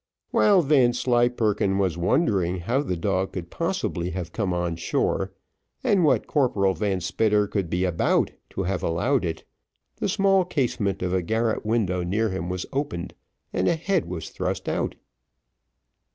While 0.31 0.63
Vanslyperken 0.63 1.77
was 1.77 1.95
wondering 1.95 2.61
how 2.61 2.81
the 2.81 2.97
dog 2.97 3.33
could 3.33 3.51
possibly 3.51 4.09
have 4.09 4.33
come 4.33 4.51
on 4.51 4.75
shore, 4.77 5.31
and 5.83 6.03
what 6.03 6.25
Corporal 6.25 6.73
Van 6.73 7.01
Spitter 7.01 7.45
could 7.45 7.69
be 7.69 7.83
about 7.85 8.31
to 8.49 8.63
have 8.63 8.81
allowed 8.81 9.23
it, 9.23 9.43
the 9.97 10.09
small 10.09 10.43
casement 10.43 11.03
of 11.03 11.13
a 11.13 11.21
garret 11.21 11.63
window 11.67 12.01
near 12.01 12.31
him 12.31 12.49
was 12.49 12.65
opened, 12.73 13.13
and 13.53 13.67
a 13.67 13.75
head 13.75 14.05
was 14.07 14.31
thrust 14.31 14.67
out. 14.67 14.95